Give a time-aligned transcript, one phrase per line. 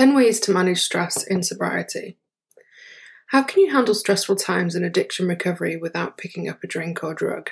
[0.00, 2.16] 10 Ways to Manage Stress in Sobriety.
[3.26, 7.12] How can you handle stressful times in addiction recovery without picking up a drink or
[7.12, 7.50] drug?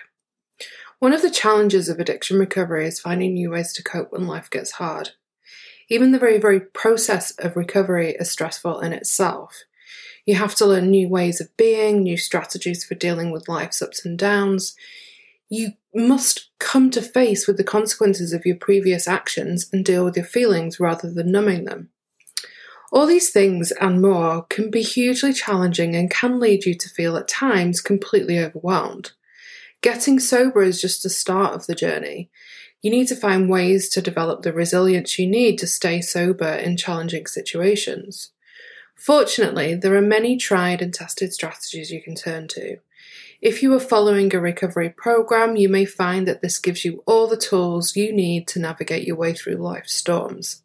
[0.99, 4.49] One of the challenges of addiction recovery is finding new ways to cope when life
[4.49, 5.11] gets hard.
[5.91, 9.65] Even the very, very process of recovery is stressful in itself.
[10.25, 14.07] You have to learn new ways of being, new strategies for dealing with life's ups
[14.07, 14.75] and downs.
[15.51, 20.17] You must come to face with the consequences of your previous actions and deal with
[20.17, 21.91] your feelings rather than numbing them.
[22.91, 27.17] All these things and more can be hugely challenging and can lead you to feel
[27.17, 29.13] at times completely overwhelmed.
[29.81, 32.31] Getting sober is just the start of the journey.
[32.81, 36.77] You need to find ways to develop the resilience you need to stay sober in
[36.77, 38.31] challenging situations.
[38.97, 42.79] Fortunately, there are many tried and tested strategies you can turn to.
[43.41, 47.29] If you are following a recovery program, you may find that this gives you all
[47.29, 50.63] the tools you need to navigate your way through life's storms.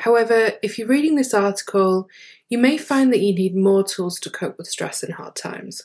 [0.00, 2.08] However, if you're reading this article,
[2.48, 5.82] you may find that you need more tools to cope with stress in hard times.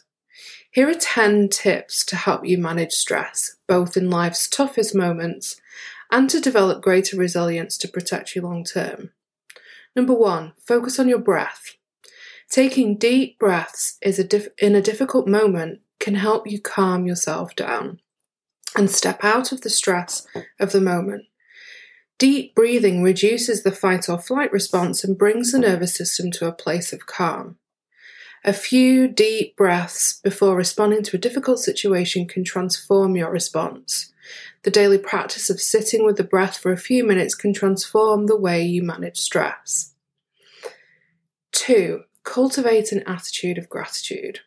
[0.72, 5.60] Here are 10 tips to help you manage stress, both in life's toughest moments
[6.12, 9.12] and to develop greater resilience to protect you long term.
[9.96, 11.76] Number one, focus on your breath.
[12.50, 18.00] Taking deep breaths is a in a difficult moment can help you calm yourself down
[18.76, 20.26] and step out of the stress
[20.60, 21.26] of the moment.
[22.22, 26.52] Deep breathing reduces the fight or flight response and brings the nervous system to a
[26.52, 27.58] place of calm.
[28.46, 34.14] A few deep breaths before responding to a difficult situation can transform your response.
[34.62, 38.38] The daily practice of sitting with the breath for a few minutes can transform the
[38.38, 39.96] way you manage stress.
[41.54, 42.04] 2.
[42.24, 44.42] Cultivate an attitude of gratitude.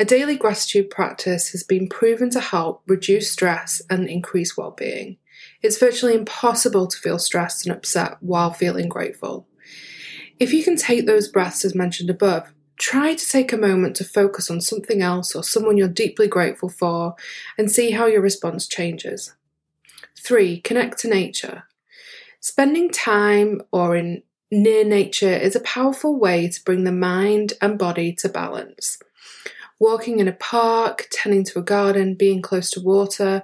[0.00, 5.18] A daily gratitude practice has been proven to help reduce stress and increase well being.
[5.60, 9.46] It's virtually impossible to feel stressed and upset while feeling grateful.
[10.38, 14.04] If you can take those breaths as mentioned above, try to take a moment to
[14.04, 17.14] focus on something else or someone you're deeply grateful for
[17.58, 19.34] and see how your response changes.
[20.18, 20.62] 3.
[20.62, 21.64] Connect to nature.
[22.40, 27.78] Spending time or in near nature is a powerful way to bring the mind and
[27.78, 28.98] body to balance.
[29.80, 33.42] Walking in a park, tending to a garden, being close to water,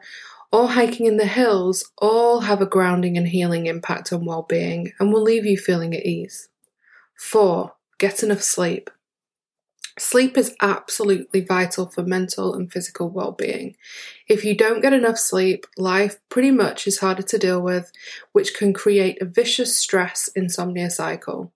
[0.53, 4.93] or hiking in the hills all have a grounding and healing impact on well being
[5.01, 6.49] and will leave you feeling at ease.
[7.19, 7.73] 4.
[7.99, 8.91] Get enough sleep.
[9.99, 13.77] Sleep is absolutely vital for mental and physical well being.
[14.29, 17.91] If you don't get enough sleep, life pretty much is harder to deal with,
[18.33, 21.51] which can create a vicious stress insomnia cycle.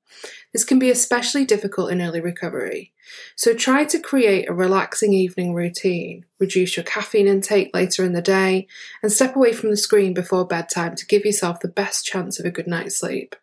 [0.53, 2.93] This can be especially difficult in early recovery.
[3.37, 8.23] So try to create a relaxing evening routine, reduce your caffeine intake later in the
[8.23, 8.67] day,
[9.03, 12.47] and step away from the screen before bedtime to give yourself the best chance of
[12.47, 13.37] a good night's sleep.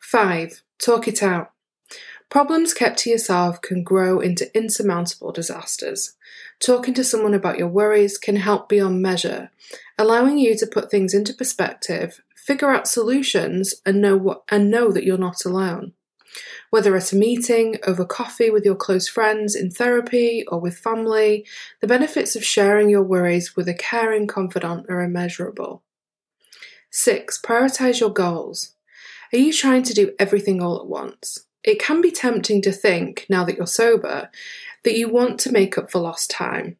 [0.00, 0.62] 5.
[0.78, 1.52] Talk it out.
[2.28, 6.14] Problems kept to yourself can grow into insurmountable disasters.
[6.60, 9.50] Talking to someone about your worries can help beyond measure,
[9.96, 14.92] allowing you to put things into perspective, figure out solutions, and know what and know
[14.92, 15.94] that you're not alone.
[16.70, 21.46] Whether at a meeting, over coffee with your close friends, in therapy, or with family,
[21.80, 25.82] the benefits of sharing your worries with a caring confidant are immeasurable.
[26.90, 27.40] 6.
[27.42, 28.74] Prioritize your goals.
[29.32, 31.46] Are you trying to do everything all at once?
[31.62, 34.30] It can be tempting to think, now that you're sober,
[34.84, 36.76] that you want to make up for lost time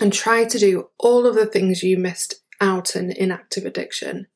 [0.00, 4.28] and try to do all of the things you missed out an inactive addiction.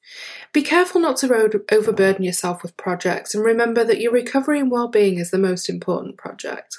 [0.52, 5.18] Be careful not to overburden yourself with projects and remember that your recovery and well-being
[5.18, 6.76] is the most important project.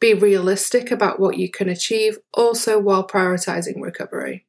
[0.00, 4.44] Be realistic about what you can achieve also while prioritizing recovery.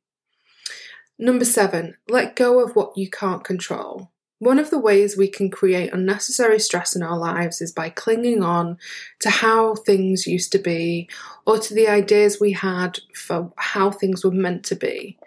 [1.20, 4.10] Number 7, let go of what you can't control.
[4.40, 8.44] One of the ways we can create unnecessary stress in our lives is by clinging
[8.44, 8.78] on
[9.20, 11.08] to how things used to be
[11.46, 15.18] or to the ideas we had for how things were meant to be.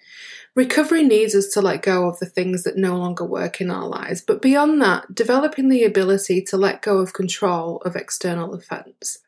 [0.57, 3.87] Recovery needs us to let go of the things that no longer work in our
[3.87, 9.19] lives, but beyond that, developing the ability to let go of control of external events.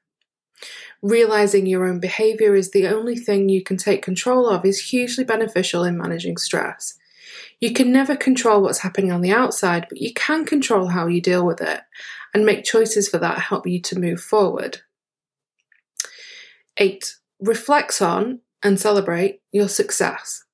[1.03, 5.23] Realizing your own behavior is the only thing you can take control of is hugely
[5.23, 6.95] beneficial in managing stress.
[7.61, 11.21] You can never control what's happening on the outside, but you can control how you
[11.21, 11.83] deal with it
[12.33, 14.79] and make choices for that help you to move forward.
[16.79, 17.17] 8.
[17.39, 20.45] Reflect on and celebrate your success.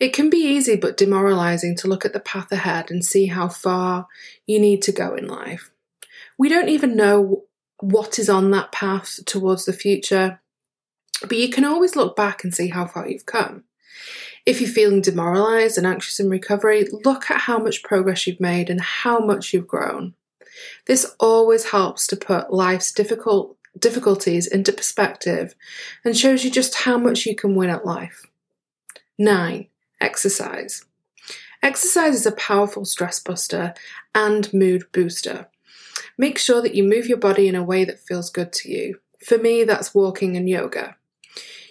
[0.00, 3.48] It can be easy but demoralizing to look at the path ahead and see how
[3.48, 4.06] far
[4.46, 5.70] you need to go in life.
[6.38, 7.44] We don't even know
[7.80, 10.40] what is on that path towards the future,
[11.20, 13.64] but you can always look back and see how far you've come.
[14.46, 18.68] If you're feeling demoralized and anxious in recovery, look at how much progress you've made
[18.68, 20.14] and how much you've grown.
[20.86, 25.54] This always helps to put life's difficult difficulties into perspective
[26.04, 28.26] and shows you just how much you can win at life.
[29.18, 29.66] 9.
[30.04, 30.84] Exercise.
[31.62, 33.72] Exercise is a powerful stress buster
[34.14, 35.48] and mood booster.
[36.18, 39.00] Make sure that you move your body in a way that feels good to you.
[39.26, 40.96] For me, that's walking and yoga.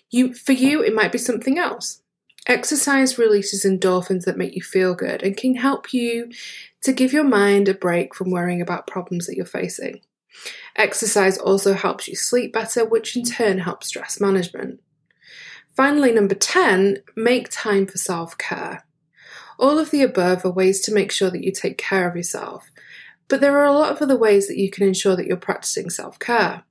[0.10, 2.02] You, for you, it might be something else.
[2.48, 6.32] Exercise releases endorphins that make you feel good and can help you
[6.82, 10.02] to give your mind a break from worrying about problems that you're facing.
[10.76, 14.82] Exercise also helps you sleep better, which in turn helps stress management.
[15.76, 18.86] Finally, number 10, make time for self care.
[19.58, 22.70] All of the above are ways to make sure that you take care of yourself,
[23.28, 25.90] but there are a lot of other ways that you can ensure that you're practicing
[25.90, 26.64] self care.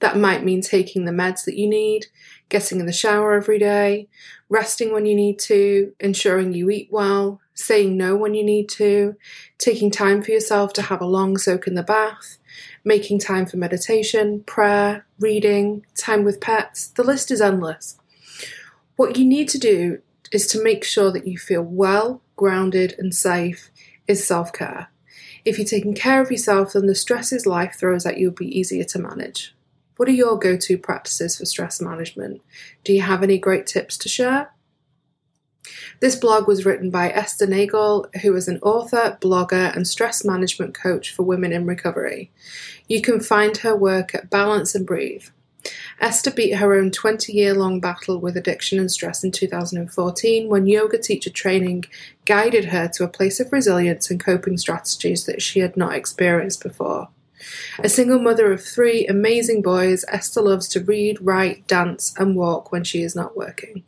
[0.00, 2.06] That might mean taking the meds that you need,
[2.48, 4.08] getting in the shower every day,
[4.48, 9.16] resting when you need to, ensuring you eat well, saying no when you need to,
[9.58, 12.38] taking time for yourself to have a long soak in the bath,
[12.84, 16.88] making time for meditation, prayer, reading, time with pets.
[16.88, 17.98] The list is endless.
[19.00, 23.14] What you need to do is to make sure that you feel well, grounded, and
[23.14, 23.70] safe
[24.06, 24.88] is self care.
[25.42, 28.58] If you're taking care of yourself, then the stresses life throws at you will be
[28.58, 29.56] easier to manage.
[29.96, 32.42] What are your go to practices for stress management?
[32.84, 34.52] Do you have any great tips to share?
[36.00, 40.74] This blog was written by Esther Nagle, who is an author, blogger, and stress management
[40.74, 42.30] coach for women in recovery.
[42.86, 45.28] You can find her work at Balance and Breathe.
[46.00, 50.66] Esther beat her own 20 year long battle with addiction and stress in 2014 when
[50.66, 51.84] yoga teacher training
[52.24, 56.62] guided her to a place of resilience and coping strategies that she had not experienced
[56.62, 57.08] before.
[57.78, 62.72] A single mother of three amazing boys, Esther loves to read, write, dance, and walk
[62.72, 63.82] when she is not working.